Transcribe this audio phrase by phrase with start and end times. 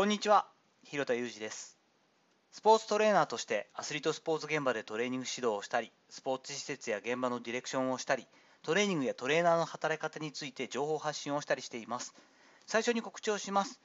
[0.00, 0.46] こんにちは
[0.82, 1.76] 広田裕二です。
[2.52, 8.26] スポーツトレーナーとしてアスリートスポーツ現場でトレーニング指導をしたりスポーツ施設や現場のディレクションをしたり
[8.62, 12.14] トレーニングやトレーナーの働き方について情報発信をしたりしています。
[12.66, 13.78] 最初に告知をします。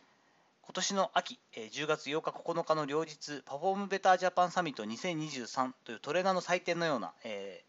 [0.62, 7.66] 今年の秋10月8日9日の両日パフォームベタージャパンサミット2023というトレーナーの祭典のような、え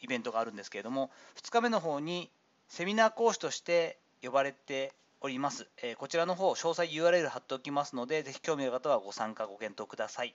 [0.00, 2.30] ー、イベントがあるんですけれども2日目の方に
[2.68, 5.68] セミナー講師として呼ばれております。
[5.82, 10.34] えこちらの方、詳細 URL 貼っておきますので、ぜひ興味ある方はご参加、ご検討ください。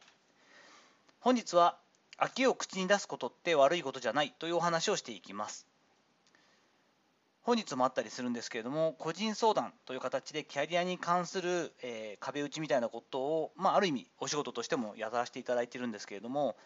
[1.19, 1.77] 本日は、
[2.17, 5.67] 飽きを口に出すことって悪いことじゃないというお話をしていきます。
[7.43, 16.57] 本日もあったりするんですけれども、個人相談という形でキャリアに関する、えー、壁打ちみたいなことを、まあ、ある意味お仕事としてもやらせていただいてるんですけれども、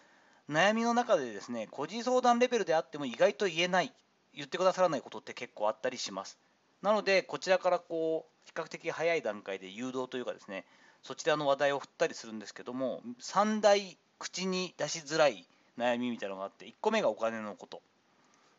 [0.49, 3.93] 悩みの中でですね、個人相談レベルであっても意外と言えない、
[4.34, 6.38] 言ってくださらないことって結構あったりします。
[6.81, 10.66] なので、こちらからこう比較的早い段階で誘導というかですね、
[11.04, 17.82] そちらの話題を振ったりするんですけども、3大口に出しづらい悩みみたいなのがあって、1個目がお金のこと、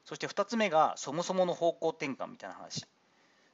[0.04, 2.86] そして2つ目がそもそもの方向転換みたいな話、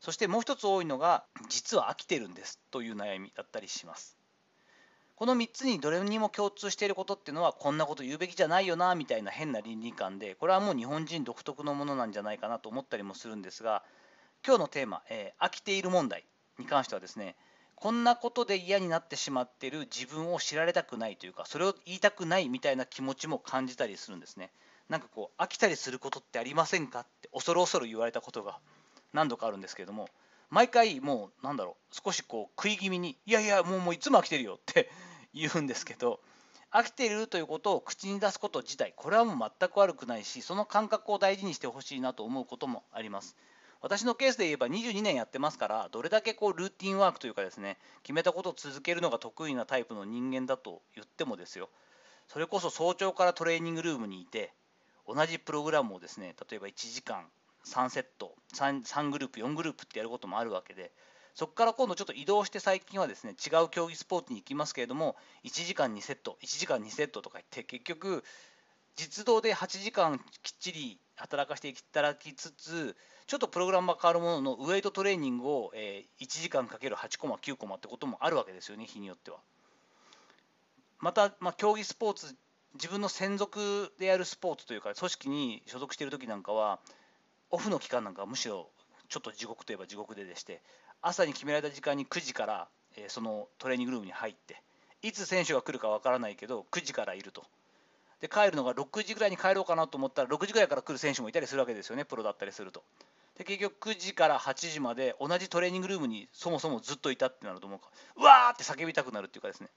[0.00, 4.16] そしてもう1つ多いのが、実は飽きてるんですという悩みだったりします。
[5.16, 13.82] この3つにどれにも共通していることっていうのは、こんなこと言うべきじゃないよなみたいな変な倫理観で、これはもう日本人独特のものなんじゃないかなと思ったりもするんですが、
[14.46, 16.24] 今日のテーマ、えー、飽きている問題
[16.58, 17.36] に関してはですね、
[17.74, 24.50] こんなことで嫌になってしまっている自分を知られたくないというか、それを言いたくないみたいな気持ちも感じたりするんですね。
[24.88, 27.00] なんかこう、飽きたりすることってありませんか？
[27.00, 28.58] って恐る恐る言われたことが
[29.12, 30.08] 何度かあるんですけれども、
[30.50, 34.90] 毎回もう、なんだろう、少しこう、食い気味に、いやいや、もうもういつも飽きてるよって
[35.34, 36.20] 言うんですけど、
[36.72, 43.36] 飽きているということを口に出すこと自体、これはもう全く悪くないし、その感覚を大事にしてほしいなと思うこともあります。
[43.80, 51.68] 私のケースで言えば22年やってますから、どれだけこうルーティンワークというかですね、決めたことを続けるのが得意なタイプの人間だと言ってもですよ、
[52.26, 54.52] それこそ早朝からトレーニングルームにいて、
[55.06, 57.24] 同じプログラムをですね、例えば1時間
[57.64, 60.90] 3セット3、3グループ、4グループってやることもあるわけで、
[61.34, 68.24] そこから今度ちょっと移動して最近はですね、違う競技スポーツに行きますけれども、1時間2セット、1時間2セットとか言って、結局、
[68.96, 72.96] 実動で8時間きっちり働かせていただきつつ、
[73.26, 79.38] ちょっとプログラムが変わるものの、ウエイトトレーニングを、えー、1時間かける8コマ、9コマってこともあるわけですよね、日によっては。
[80.98, 82.36] また、まあ、競技スポーツ、
[82.74, 86.80] 自分の専属でやるスポーツというか、組織に所属している時なんかは、
[87.50, 88.70] オフの期間なんかはむしろ
[89.08, 90.62] ちょっと地獄といえば地獄ででして、
[91.00, 94.62] 朝に決められた時間に9時から、えー、そのトレーニングルームに入って、
[95.02, 97.44] いつ選手が来るかわからないけど、9時からいると。
[98.20, 102.82] で帰るのが6時ぐらいに帰ろうかなと思ったら6時ぐらいから来る選手もいたりするわけですよねプロだったりすると。
[103.36, 107.86] で結局9時から8時まで同じトレーニングルームにそもそもずっといたってなると思うか。
[108.16, 109.68] うわーって叫びたくなるっていうかですね。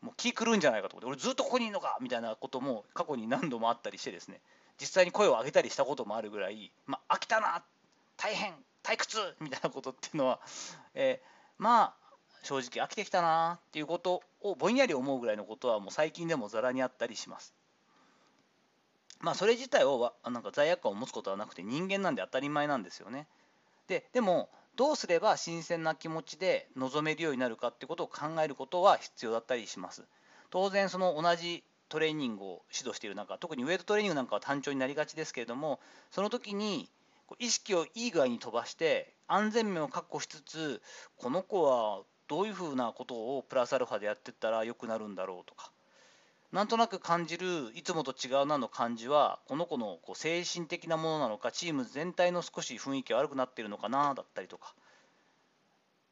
[0.00, 4.40] もう気狂うんじゃないかと思って俺ずっとここにいるのかみたいなことも過去に何度もあったりしてですね。
[4.80, 7.64] 実際に声を上げたりしたこともあるぐらい、まあ、飽きたな
[8.16, 8.54] 大変
[8.84, 10.38] 退屈みたいなことっていうのは、
[10.94, 11.94] えー、まあ
[12.44, 17.52] 正直飽きてきたなっていうことをぼんやり思うぐらいのことはもう最近でもざらにあったりします。
[19.20, 23.26] まあ、それ自体をなんか罪悪感を持つことはなくて人間なんで当たり前なんですよね。
[23.88, 30.04] ででもどうすれば新鮮な気持ちで臨めるようになるかってことを考えることは必要だったりします。
[30.50, 35.80] 当然その同じトレーニングを指導している中特にウェイトトレーニングなんかは単調になりがちですけれども
[36.10, 36.88] その時に
[37.38, 40.82] 意識をいい具合に飛ばして安全面を確保しつつ
[41.16, 45.70] この子はどういうふうなことをプラスアルファでやっていったら良くなるんだろうとか
[46.52, 54.74] なんとなく感じるいつもと違うなの感じはこの子のこう精神的なものなのかチーム全体の少し雰囲気悪くなっているのかなだったりとか。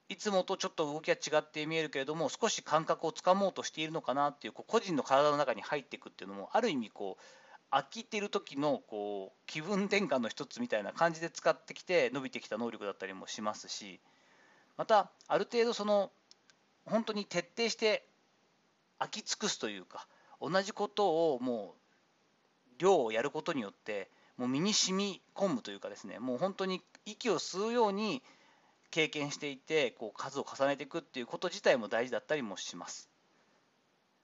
[0.08, 14.00] いつもとちょっと動きが違って見えるけれども少し感覚をつかもうとしているのかなっていうこう個人の体の中に入っていくっていうのもある意味こう飽きてる時のこう気分転換の一つみたいな感じで使ってきて伸びてきた能力だったりもしますし。
[14.76, 16.10] またある程度その
[16.84, 18.06] 本当に徹底して
[18.98, 20.06] 飽き尽くすというか
[20.48, 28.22] 同じことをもう量をやることによってもう身に染み込むというかですねもう本当に息を吸うように
[28.91, 33.09] 経験していてこう数を重ねていくっていうこと自体も大事だったりもします。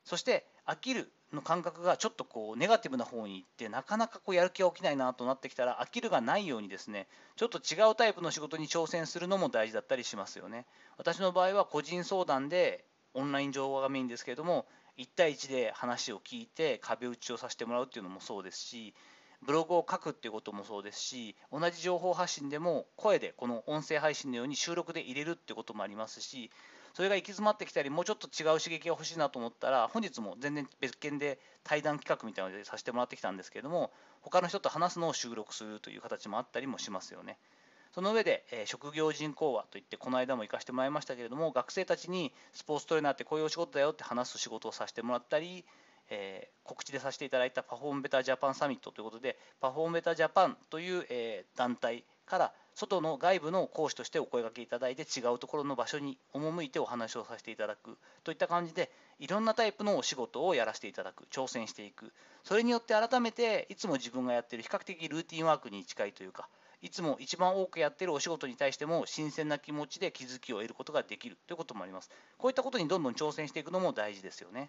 [0.05, 10.67] そして飽きるの感覚がちょっとこうネガティブな方に行ってなかなかこうやる気が起きないなとなってきたら飽きるがないようにですねちょっと違うタイプの仕事に挑戦するのも大事だったりしますよね。
[10.99, 12.85] 私の場合は個人相談で
[13.15, 14.67] オンライン上がメインですけれども
[15.02, 18.94] 1対1で話を聞いて壁打ちをさせてもらうっていうのもそうですし
[19.44, 26.50] ブログを書くっていうこともそうですし同じ情報発信でも声でこの音声配信のように収録で入れるってこともありますし
[26.94, 33.90] それが行き詰まってきたりもうちょっと違う刺激が欲しいなと思ったら本日も全然別件で対談企画みたいなのでさせてもらってきたんですけれども
[34.20, 37.38] 他の人と話すのを収録するという形もあったりもしますよね。
[37.94, 45.65] その上で、え、職業人講話といってこの間も行かせてもらいましたけれども学生たちにスポーツトレーナーってこういうお仕事だよって話す仕事をさせてもらったり、
[46.09, 58.91] え、告知でさせていただいたパフォームベタージャパンサミットということでパフォームベタージャパンという、え、団体から外の外部の講師としてお声がけいただいて違うところの場所に赴いてお話をさせていただくといった感じで
[59.21, 62.12] いろんなタイプのお仕事をやらせていただく挑戦していく。
[62.43, 66.49] それによって改めていつも自分がやってる比較的ルーティンワークに近いというか
[66.82, 72.11] いつも一番多くやってるお仕事に対しても新鮮な気持ちで気づきを得ることができるということもあります。
[72.38, 74.69] こういったことにどんどん挑戦していくのも大事ですよね。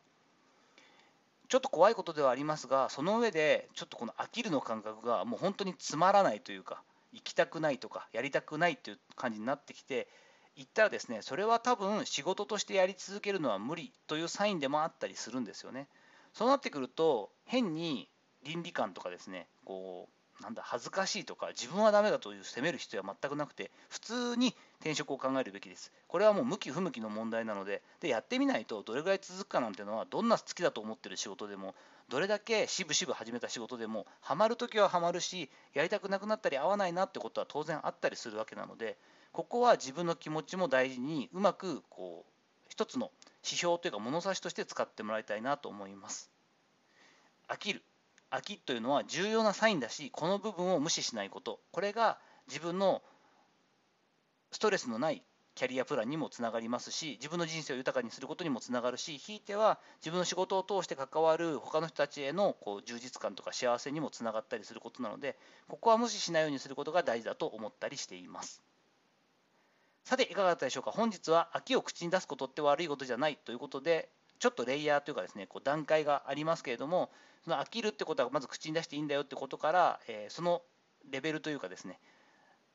[1.49, 6.81] ちょっと怖いことではありますが、その上でちょっとこの飽きるの感覚がもう本当につまらないというか、
[7.11, 10.07] 行きたくないとか、やりたくないという感じになってきて、
[10.55, 15.87] 言ったらですね、それは多分仕事としてやり続けるのは無理というサインでもあったりするんですよね。
[16.33, 18.07] そうなってくると、変に
[18.43, 25.91] 倫理観とかですね、こうなんだ恥ずかしいとか自分はダメだという責める必要は全くなくて普通に転職を考えるべきです。
[26.07, 31.75] これはもう向き不向きの問題なのででやってみないとどれぐらい続くかなんてのはどんな好きだと思ってる仕事でも
[32.09, 38.97] どれだけしぶしぶ始めた仕事でもハマるときはハマるしやりたくなくなったり合わないなってことは当然あったりするわけなので
[39.31, 42.31] ここは自分の気持ちも大事にうまくこう
[42.69, 43.11] 一つの
[43.43, 46.29] 指標というか物差しとして使ってもらいたいなと思います。
[47.47, 47.83] 飽きる。
[48.33, 51.59] 飽きというのは重要なサインだしこの部分を無視しないこと。
[51.71, 53.03] これが自分の
[54.51, 55.23] ストレスのない
[55.55, 65.37] キャリアプランにもつながりますし自分の人生を豊かにすることにもつながるしひいては自分の仕事を通して関わる他の人たちへのこう充実感とか幸せにもつながったりすることなので
[65.67, 68.63] ここは無視しないようにすることが大事だと思ったりしています。
[70.05, 70.91] さていかがだったでしょうか？
[70.91, 74.09] 本日は秋を口に出すことって悪いことじゃないということで
[74.43, 77.09] ちょっとレイヤーというかですねこう段階がありますけれども
[77.45, 80.61] その飽きるってことはまず口に出していいんだよってことから、え、その
[81.09, 81.97] レベルというかですね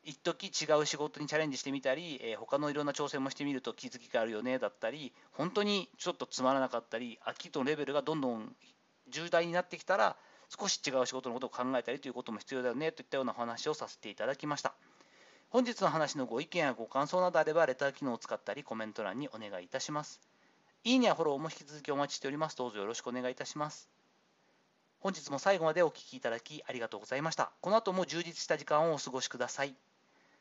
[0.02, 8.56] 一時違う仕事にチャレンジしてみたり、えー、他のいろんな挑戦もしてみると気づきがあるよねだったり本当にちょっとつまらなかったり飽きとのレベルがどんどん
[9.10, 10.16] 重大になってきたら
[10.58, 14.72] 少し違う仕事のことを考えたりということも必要だよねといったようなお話をさせていただきました。
[15.50, 20.20] 本日の話のご意見やご感想などあればレター機能を使ったりコメント欄にお願いいたします。
[20.84, 23.88] いいねやフォローも引き続きお待ちしておりますどうぞよろしくお願いいたします
[25.00, 27.52] 本日も最後までお聴きいただきありがとうございました。
[27.60, 29.74] この後も充実した時間をお過ごしください。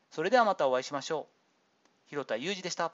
[0.10, 1.28] それではまたお会いしましょ
[1.86, 1.90] う。
[2.08, 2.86] 広田裕二でした。